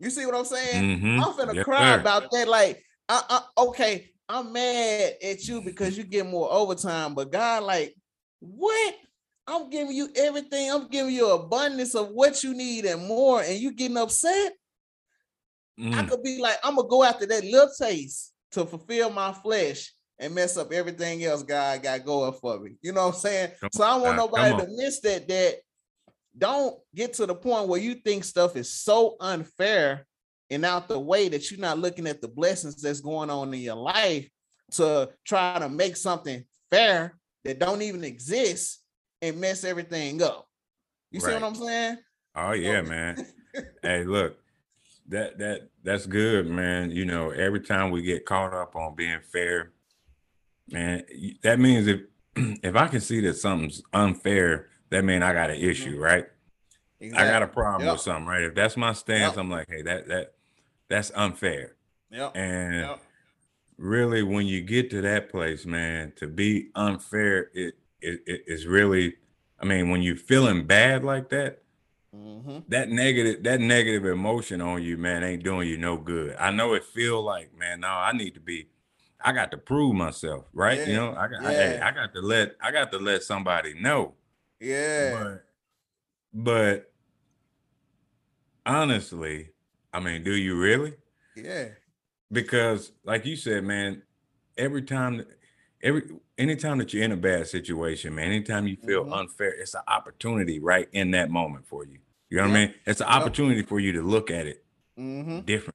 [0.00, 0.98] You see what I'm saying?
[1.00, 1.22] Mhm.
[1.22, 2.00] I'm finna Yes, cry sir.
[2.00, 2.48] about that.
[2.48, 7.62] Like, uh, uh, okay, I'm mad at you because you get more overtime, but God,
[7.62, 7.94] like,
[8.40, 8.96] what?
[9.46, 10.70] I'm giving you everything.
[10.72, 14.54] I'm giving you abundance of what you need and more, and you getting upset.
[15.78, 16.08] I Mm.
[16.08, 20.34] could be like, I'm gonna go after that little taste to fulfill my flesh and
[20.34, 22.76] mess up everything else God got going for me.
[22.82, 23.52] You know what I'm saying?
[23.60, 25.26] Come so I don't want on, nobody to miss that.
[25.28, 25.56] That
[26.36, 30.06] don't get to the point where you think stuff is so unfair
[30.50, 33.60] and out the way that you're not looking at the blessings that's going on in
[33.60, 34.28] your life
[34.72, 38.82] to try to make something fair that don't even exist
[39.20, 40.46] and mess everything up.
[41.10, 41.98] You see what I'm saying?
[42.34, 43.26] Oh yeah, man.
[43.82, 44.36] hey, look,
[45.12, 46.90] that that that's good, man.
[46.90, 49.72] You know, every time we get caught up on being fair,
[50.70, 51.04] man,
[51.42, 52.00] that means if
[52.36, 55.70] if I can see that something's unfair, that means I got an mm-hmm.
[55.70, 56.26] issue, right?
[57.00, 57.94] I got a problem Yep.
[57.94, 58.42] with something, right?
[58.42, 59.38] If that's my stance, Yep.
[59.38, 60.34] I'm like, hey, that that
[60.88, 61.76] that's unfair.
[62.10, 62.30] Yeah.
[62.34, 63.00] And Yep.
[63.78, 68.66] really, when you get to that place, man, to be unfair, it it it is
[68.66, 69.16] really.
[69.60, 71.61] I mean, when you're feeling bad like that,
[72.14, 72.64] Mhm.
[72.68, 76.74] that negative that negative emotion on you man ain't doing you no good i know
[76.74, 78.68] it feel like man no i need to be
[79.24, 81.88] i got to prove myself right you know i got I, yeah.
[81.88, 84.12] I got to let i got to let somebody know
[84.60, 85.10] Yeah.
[85.10, 85.44] but
[86.34, 86.92] but
[88.66, 89.48] honestly
[89.92, 90.94] i mean do you really
[91.34, 91.68] Yeah.
[92.30, 94.02] because like you said man
[94.58, 95.24] every time
[95.82, 96.02] every
[96.38, 99.18] anytime that you're in a bad situation man anytime you feel Mhm.
[99.20, 101.98] unfair it's an opportunity right in that moment for you
[102.32, 104.64] you know what i mean it's an opportunity for you to look at it
[104.98, 105.40] Mm-hmm.
[105.40, 105.74] different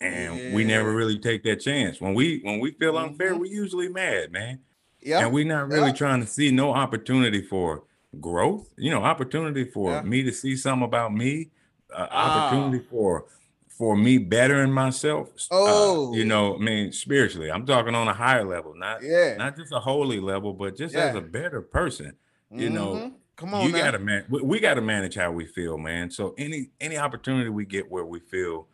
[0.00, 3.38] and we never really take that chance when we when we feel unfair Mhm.
[3.40, 4.58] we usually mad man
[5.00, 5.20] Yeah.
[5.24, 5.92] and we're not really Yeah.
[6.02, 7.84] trying to see no opportunity for
[8.20, 10.02] growth you know opportunity for Yeah.
[10.02, 11.50] me to see something about me
[11.94, 12.46] uh, Ah.
[12.48, 13.26] opportunity for
[13.68, 16.14] for me bettering myself uh, Oh.
[16.14, 19.36] you know i mean spiritually i'm talking on a higher level not yeah.
[19.36, 22.16] not just a holy level but just as a better person
[22.50, 23.12] you know, Mhm.
[23.42, 23.78] Come on you now.
[23.78, 27.64] gotta man we, we gotta manage how we feel man so any any opportunity we
[27.64, 28.68] get where we feel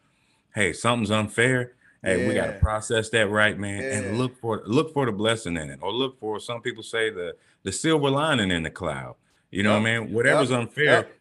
[0.55, 1.73] hey something's unfair
[2.05, 3.97] hey we gotta process that right man Yeah.
[3.97, 7.09] and look for look for the blessing in it or look for some people say
[7.09, 9.15] the the silver lining in the cloud
[9.51, 10.03] you know what i Yep.
[10.03, 10.59] mean whatever's Yep.
[10.61, 11.13] unfair Yep.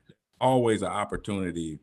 [0.42, 1.80] always an opportunity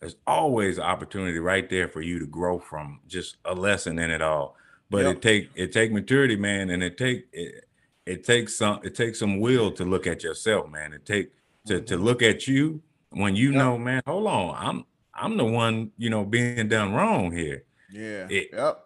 [0.00, 4.10] there's always an opportunity right there for you to grow from just a lesson in
[4.10, 4.54] it all
[4.90, 7.64] but it take it take maturity man and it take it,
[8.10, 11.30] it takes some it takes some will to look at yourself man it take
[11.66, 12.02] to to Mhm.
[12.08, 16.24] look at you when you know man hold on i'm i'm the one you know
[16.24, 18.26] being done wrong here Yeah.
[18.30, 18.84] it- yep.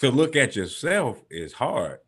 [0.00, 1.98] to look at yourself is hard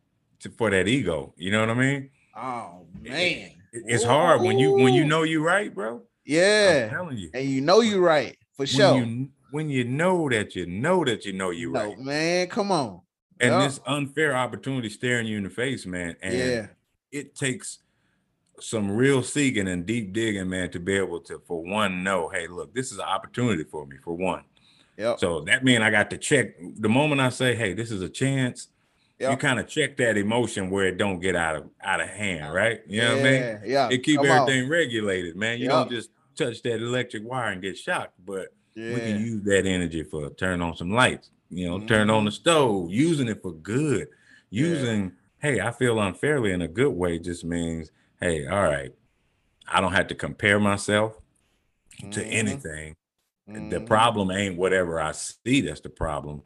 [0.41, 3.15] to, for that ego you know what i mean Oh man.
[3.17, 6.89] It- it's hard when you when you know you right bro i'm Yeah.
[6.89, 8.97] telling you And you know you right for when sure.
[8.99, 12.47] you when you know that you know that you know you No, right man.
[12.49, 13.01] Come on.
[13.41, 13.63] And Yep.
[13.63, 16.67] this unfair opportunity staring you in the face man and yeah.
[17.13, 17.79] it takes
[18.61, 22.47] some real seeking and deep digging man to be able to for one know hey
[22.49, 24.43] look this is an opportunity for me for one
[24.97, 25.21] Yep.
[25.21, 28.09] so that means i got to check the moment i say hey this is a
[28.09, 28.69] chance
[29.21, 32.53] you kind of check that emotion where it don't get out of out of hand
[32.53, 33.59] right you know what i mean Yeah.
[33.65, 33.89] Yeah.
[33.93, 34.49] it keep Come on.
[34.49, 35.73] everything regulated man you Yep.
[35.73, 38.95] don't just touch that electric wire and get shocked but Yeah.
[38.95, 42.31] we can use that energy for turn on some lights you know turn on the
[42.33, 44.09] stove using it for good
[44.51, 44.57] Mm-hmm.
[44.65, 44.69] Yeah.
[44.71, 48.93] using hey i feel unfairly in a good way just means hey all right
[49.71, 51.19] i don't have to compare myself
[52.11, 52.29] to Mhm.
[52.33, 52.95] anything
[53.47, 53.87] the Mhm.
[53.87, 56.43] problem ain't whatever i see that's the problem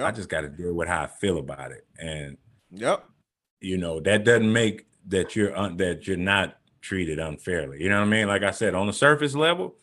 [0.00, 2.38] i just got to deal with how i feel about it and
[2.70, 3.04] Yep.
[3.60, 7.98] you know that doesn't make that you're un- that you're not treated unfairly you know
[8.00, 9.76] what i mean like i said on the surface level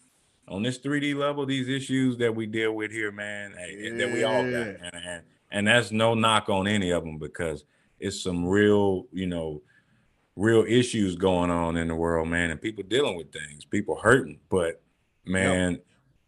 [0.50, 4.24] on this 3D level, these issues that we deal with here, man, hey, that we
[4.24, 4.60] all got, Yeah.
[4.62, 5.20] and, and eh.
[5.52, 7.66] and that's no knock on any of them because
[8.00, 9.62] it's some real, you know,
[10.36, 14.40] real issues going on in the world, man, and people dealing with things, people hurting.
[14.50, 14.82] But
[15.26, 15.80] man,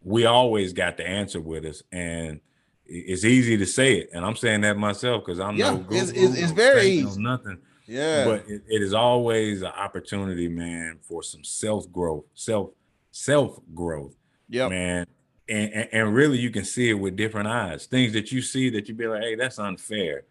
[0.02, 2.40] we always got the answer with us, and
[2.86, 6.12] it's easy to say it, and I'm saying that myself because I'm Yeah, no it's-
[6.12, 7.22] guru, it's- it's no very no easy.
[7.22, 7.58] nothing.
[7.86, 8.24] Yeah.
[8.24, 12.70] But it, it is always an opportunity, man, for some self growth, self
[13.12, 14.16] self growth,
[14.48, 15.06] Yeah, man.
[15.48, 17.86] And, and and really, you can see it with different eyes.
[17.86, 20.24] Things that you see that you be like, "Hey, that's unfair,"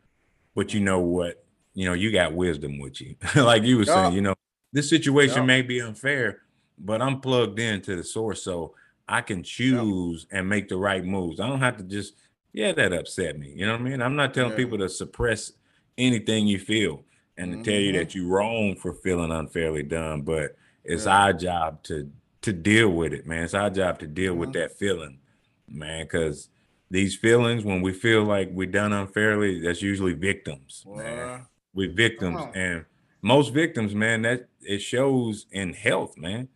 [0.56, 1.44] but you know what?
[1.74, 4.04] You know, you got wisdom with you, like you were Yeah.
[4.04, 4.14] saying.
[4.14, 4.36] You know,
[4.74, 5.46] this situation Yeah.
[5.46, 6.42] may be unfair,
[6.78, 8.74] but I'm plugged into the source, so
[9.08, 11.40] I can choose and make the right moves.
[11.40, 12.14] I don't have to just,
[12.54, 13.54] yeah, that upset me.
[13.56, 14.02] You know what I mean?
[14.02, 14.58] I'm not telling Yeah.
[14.58, 15.52] people to suppress
[15.98, 17.04] anything you feel
[17.38, 17.98] and to tell you Mhm.
[17.98, 21.18] that you're wrong for feeling unfairly done, but it's Yeah.
[21.24, 22.10] our job to
[22.42, 23.44] to deal with it, man.
[23.44, 24.54] It's our job to deal with Mhm.
[24.54, 25.20] that feeling,
[25.68, 26.50] man, because
[26.90, 31.40] these feelings, when we feel like we're done unfairly, that's usually victims, man.
[31.40, 31.46] Boy.
[31.74, 32.86] we victims and
[33.22, 36.50] most victims man that it shows in health man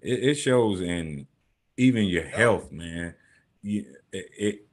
[0.00, 1.28] it, it shows in
[1.76, 3.14] even your health man
[3.62, 4.66] you, it, it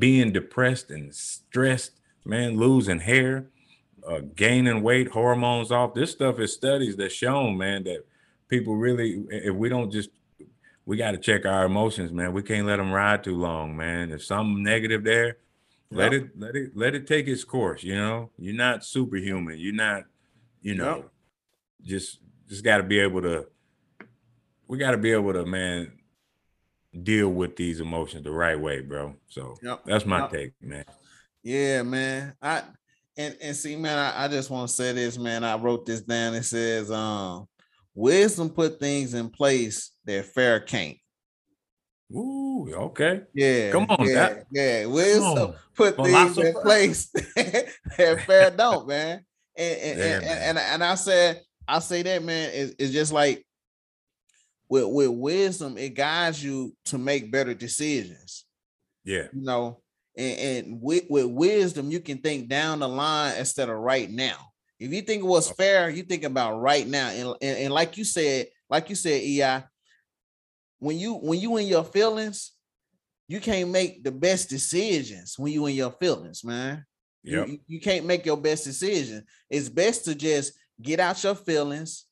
[0.00, 3.46] being depressed and stressed man losing hair
[4.04, 8.04] uh, gaining weight hormones off this stuff is studies that shown man that
[8.48, 10.10] people really if we don't just
[10.84, 14.10] we got to check our emotions man we can't let them ride too long man
[14.12, 15.38] if something negative there
[15.90, 16.22] let Yep.
[16.22, 20.04] it let it let it take its course you know you're not superhuman you're not
[20.62, 21.10] you know Yep.
[21.82, 23.46] just just got to be able to
[24.68, 25.92] we got to be able to man
[27.02, 29.82] deal with these emotions the right way bro so Yep.
[29.86, 30.84] that's my take man
[31.42, 32.34] Yeah, man.
[32.42, 32.62] I
[33.18, 35.42] and and see, man, I, I just want to say this, man.
[35.44, 36.34] I wrote this down.
[36.34, 37.46] It says, um,
[37.96, 40.96] wisdom put things in place that fair can't.
[42.12, 44.86] Ooh, okay Yeah, Come on, yeah, that- yeah.
[44.86, 49.24] Wisdom put things in place that fair don't, man.
[49.56, 50.38] And and, Yeah, and, man.
[50.50, 53.44] and, and I said, I say that, man, is it's just like
[54.68, 58.44] with with wisdom, it guides you to make better decisions.
[59.04, 59.80] yeah you know,
[60.16, 64.45] and, and with, with wisdom, you can think down the line instead of right now.
[64.78, 67.08] If you think it was fair, you think about right now.
[67.08, 69.64] And, and, and like you said, like you said, EI,
[70.78, 72.52] when you when you in your feelings,
[73.28, 76.84] you can't make the best decisions when you in your feelings, man.
[77.22, 77.48] You- Yep.
[77.48, 79.24] You, you can't make your best decision.
[79.50, 82.04] It's best to just get out your feelings,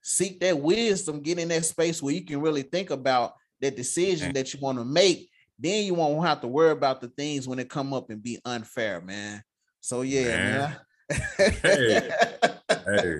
[0.00, 4.28] seek that wisdom, get in that space where you can really think about that decision
[4.28, 4.34] Man.
[4.34, 5.28] that you want to make.
[5.58, 8.38] Then you won't have to worry about the things when it come up and be
[8.44, 9.42] unfair, man.
[9.80, 10.76] So yeah, man.
[11.10, 12.10] Hey.
[12.68, 13.14] hey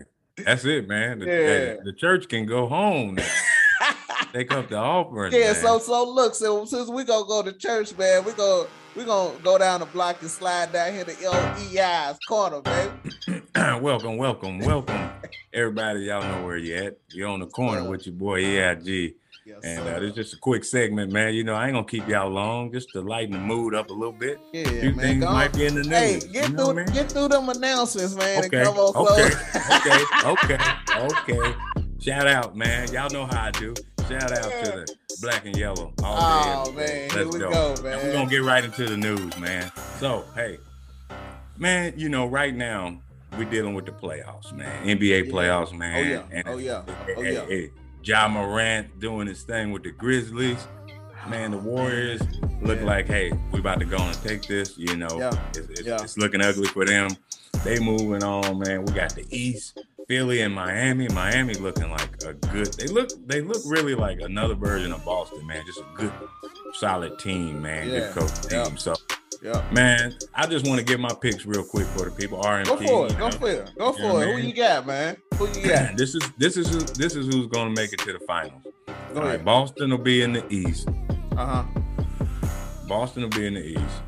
[0.44, 3.26] that's it man the, hey, the church can go home now.
[4.32, 5.54] take up the offering yeah, man.
[5.54, 9.36] so so look, so since we gonna go to church, man, we go we gonna
[9.42, 13.42] go down the block and slide down here to LEI's corner, baby.
[13.54, 15.10] welcome, welcome, welcome.
[15.52, 16.98] Everybody, y'all know where you at.
[17.10, 19.14] You're on the corner with your boy EIG.
[19.48, 21.32] Yes, And uh, is just a quick segment, man.
[21.32, 23.94] You know, I ain't gonna keep y'all long, just to lighten the mood up a
[23.94, 24.38] little bit.
[24.52, 24.98] yeah, few man.
[24.98, 25.88] things might be in the news.
[25.88, 26.86] Hey, get you know, through man?
[26.92, 28.44] get through them announcements, man.
[28.44, 29.30] Okay, and come on okay,
[30.26, 30.58] okay,
[30.98, 31.54] okay, okay.
[31.98, 32.92] Shout out, man.
[32.92, 33.74] Y'all know how I do.
[34.08, 35.94] Shout out to the black and yellow.
[36.02, 36.76] All Oh, day.
[36.76, 37.50] man, here Let's we go.
[37.50, 39.72] go, And we're gonna get right into the news, man.
[39.98, 40.58] So, hey,
[41.56, 43.00] man, you know, right now
[43.38, 44.86] we're dealing with the playoffs, man.
[44.86, 45.32] NBA Yeah.
[45.32, 46.06] playoffs, man.
[46.10, 46.22] yeah.
[46.30, 46.82] And, Oh, yeah.
[47.16, 47.66] Oh, yeah.
[48.08, 50.66] Hey, Ja Morant doing his thing with the Grizzlies.
[51.28, 52.22] Man, the Warriors
[52.62, 52.84] look Yeah.
[52.86, 54.78] like, hey, we about to go and take this.
[54.78, 55.30] You know, Yeah.
[55.50, 56.02] it's, it's, Yeah.
[56.02, 57.10] it's looking ugly for them.
[57.64, 58.84] They moving on, man.
[58.84, 61.06] We got the East, Philly and Miami.
[61.08, 62.72] Miami looking like a good.
[62.74, 63.10] They look.
[63.26, 65.62] They look really like another version of Boston, man.
[65.66, 66.12] Just a good,
[66.74, 67.88] solid team, man.
[67.88, 67.98] Yeah.
[67.98, 68.78] Good coach team.
[68.78, 68.94] So,
[69.42, 69.62] Yeah.
[69.70, 72.38] man, I just want to get my picks real quick for the people.
[72.42, 72.64] RMP.
[72.64, 73.18] Go for it.
[73.18, 73.30] Go know.
[73.32, 73.70] for it.
[73.78, 74.28] Go You know for it.
[74.28, 75.16] I Who you got, man?
[75.34, 75.96] Who you got?
[75.98, 78.62] This is this is who, this is who's going to make it to the finals.
[78.64, 79.44] Go All right, ahead.
[79.44, 80.88] Boston will be in the East.
[81.36, 81.64] Uh huh.
[82.88, 84.02] Boston will be in the East.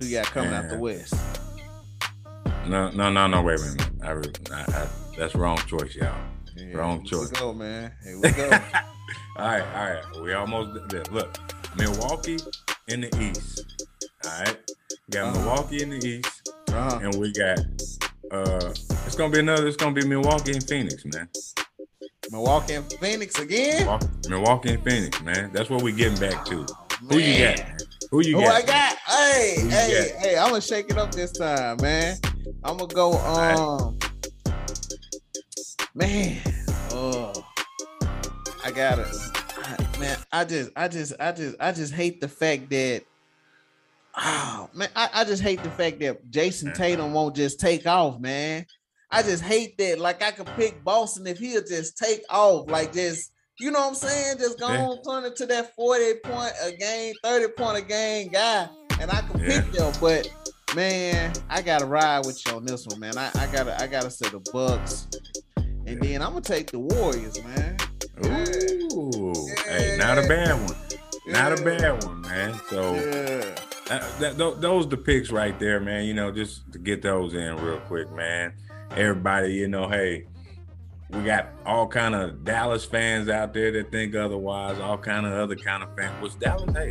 [0.00, 1.14] Who you got coming out the west?
[2.66, 3.42] No, no, no, no.
[3.42, 3.88] Wait a minute.
[4.02, 4.88] I, I, I,
[5.22, 6.12] that's wrong choice, y'all.
[6.56, 7.30] Yeah, Wrong here choice.
[7.30, 7.92] we go, man.
[8.02, 8.50] Here we go.
[9.36, 10.02] All right, all right.
[10.22, 11.04] We almost there.
[11.10, 11.38] Look,
[11.76, 12.38] Milwaukee
[12.88, 13.64] in the East.
[14.26, 14.56] All right,
[14.90, 15.38] we got Uh-huh.
[15.40, 16.98] Milwaukee in the East, Uh-huh.
[17.02, 17.60] and we got
[18.32, 18.72] uh,
[19.06, 19.66] it's gonna be another.
[19.68, 21.28] It's gonna be Milwaukee and Phoenix, man.
[22.30, 23.84] Milwaukee and Phoenix again.
[23.86, 25.50] Milwaukee, Milwaukee and Phoenix, man.
[25.52, 26.66] That's what we're getting back to.
[27.08, 27.60] Who you got?
[28.10, 28.42] Who you got?
[28.42, 28.54] Who got?
[28.54, 28.96] I got?
[29.06, 30.20] Hey, Who hey, got?
[30.20, 30.36] hey!
[30.38, 32.18] I'm gonna shake it up this time, man.
[32.64, 33.12] I'm gonna go.
[33.14, 33.98] Um,
[35.94, 36.40] man.
[36.90, 37.32] Oh,
[38.64, 39.06] I got it.
[39.98, 43.04] man, I just, I just, I just, I just hate the fact that.
[44.16, 46.82] Oh man, I, I just hate the fact that Jayson mm-hmm.
[46.82, 48.66] Tatum won't just take off, man.
[49.10, 49.98] I just hate that.
[49.98, 53.88] Like I could pick Boston if he'll just take off, like just you know what
[53.88, 54.38] I'm saying?
[54.38, 54.86] Just go Yeah.
[54.86, 58.68] on turn into that 40 point a game, 30 point a game guy,
[59.00, 59.60] and I can Yeah.
[59.62, 59.92] pick them.
[60.00, 60.28] But
[60.74, 63.16] man, I gotta ride with you on this one, man.
[63.16, 65.06] I, I gotta I gotta say the Bucks.
[65.92, 67.76] And then I'm gonna take the Warriors, man.
[68.24, 70.76] Ooh, hey, not a bad one.
[71.26, 72.54] Not a bad one, man.
[72.70, 73.54] So Yeah.
[73.88, 76.04] that, that, tho- those the picks right there, man.
[76.04, 78.54] You know, just to get those in real quick, man.
[78.96, 80.24] Everybody, you know, hey,
[81.10, 84.78] we got all kind of Dallas fans out there that think otherwise.
[84.78, 86.22] All kind of other kind of fans.
[86.22, 86.90] Which Dallas, hey,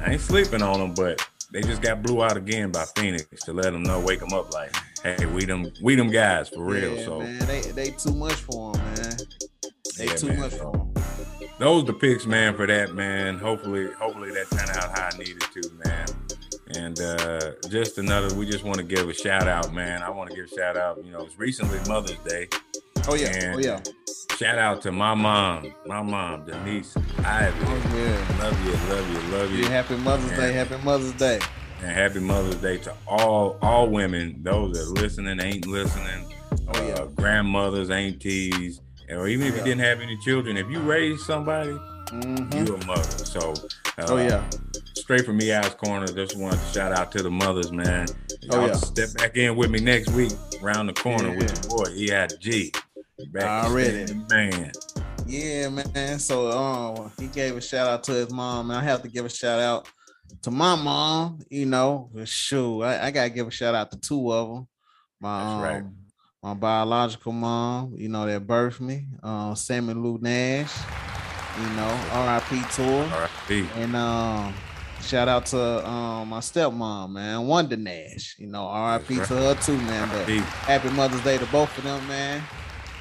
[0.00, 3.52] I ain't sleeping on them, but they just got blew out again by Phoenix to
[3.52, 4.72] let them know, wake them up, like,
[5.02, 6.96] hey, we them, we them guys for real.
[6.96, 9.16] Yeah, so man, they they too much for him, man.
[9.96, 10.40] They Yeah, too man.
[10.40, 10.94] much for him.
[11.58, 13.38] those the picks, man, for that, man.
[13.38, 16.06] Hopefully, hopefully that turned out how I needed to, man.
[16.76, 20.02] And uh just another, we just want to give a shout out, man.
[20.02, 21.02] I want to give a shout out.
[21.04, 22.48] You know, it's recently Mother's Day.
[23.08, 23.80] Oh yeah, And oh yeah,
[24.36, 26.94] Shout out to my mom, my mom, Denise
[27.24, 27.56] Ivy.
[27.62, 28.44] oh yeah.
[28.44, 29.58] Love you, love you, love you.
[29.64, 31.40] Yeah, happy Mother's Day, happy Mother's Day.
[31.80, 36.32] And happy Mother's Day to all all women, those that listening, ain't listening,
[36.68, 36.94] Oh, yeah.
[36.94, 39.58] uh, grandmothers, aunties, or even if Yeah.
[39.60, 41.70] you didn't have any children, if you raised somebody,
[42.10, 42.66] Mhm.
[42.68, 43.24] you a mother.
[43.24, 43.54] So,
[43.98, 44.42] uh, Oh yeah,
[44.94, 46.06] straight from me ass corner.
[46.08, 48.06] Just wanted to shout out to the mothers, man.
[48.50, 48.72] Oh, Y'all yeah.
[48.74, 52.72] step back in with me next week, round the corner with your boy EIG.
[53.32, 54.14] Back Already.
[54.30, 54.72] man.
[55.26, 56.18] yeah, man.
[56.18, 59.24] So um, he gave a shout out to his mom, and I have to give
[59.24, 59.86] a shout out
[60.42, 61.40] to my mom.
[61.50, 64.68] You know, for sure, I, I gotta give a shout out to two of them.
[65.20, 65.82] My That's right.
[65.82, 65.96] um,
[66.42, 70.72] my biological mom, you know, that birthed me, uh, Sammy Lou Nash.
[71.58, 72.62] You know, R.I.P.
[72.72, 73.04] tour.
[73.12, 73.66] R.I.P.
[73.74, 74.54] And um,
[75.02, 78.36] shout out to um my stepmom, man, Wanda Nash.
[78.38, 79.16] You know, R.I.P.
[79.16, 80.08] That's to her too, man.
[80.08, 82.42] But happy Mother's Day to both of them, man.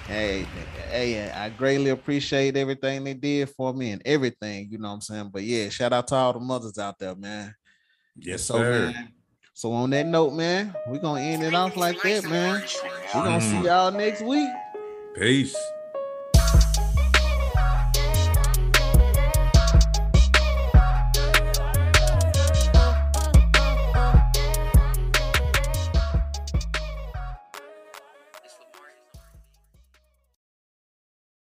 [0.07, 0.45] Hey,
[0.89, 5.01] hey, I greatly appreciate everything they did for me and everything, you know what I'm
[5.01, 5.29] saying?
[5.33, 7.53] But yeah, shout out to all the mothers out there, man.
[8.17, 8.91] Yes, so, sir.
[8.93, 9.13] man.
[9.53, 12.63] So on that note, man, we're gonna end it off like that, man.
[13.15, 13.63] We're gonna see Mm.
[13.65, 14.49] y'all next week.
[15.15, 15.55] Peace.